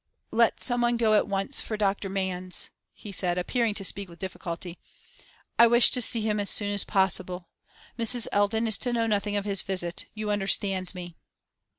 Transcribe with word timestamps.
'Let 0.31 0.59
someone 0.59 0.97
go 0.97 1.13
at 1.13 1.27
once 1.27 1.61
for 1.61 1.77
Dr. 1.77 2.09
Manns,' 2.09 2.71
he 2.91 3.11
said, 3.11 3.37
appearing 3.37 3.75
to 3.75 3.83
speak 3.85 4.09
with 4.09 4.17
difficulty. 4.17 4.79
'I 5.59 5.67
wish 5.67 5.91
to 5.91 6.01
see 6.01 6.21
him 6.21 6.39
as 6.39 6.49
soon 6.49 6.71
as 6.71 6.83
possible. 6.83 7.49
Mrs. 7.99 8.25
Eldon 8.31 8.65
is 8.65 8.79
to 8.79 8.93
know 8.93 9.05
nothing 9.05 9.35
of 9.35 9.45
his 9.45 9.61
visit 9.61 10.07
you 10.15 10.31
understand 10.31 10.95
me! 10.95 11.17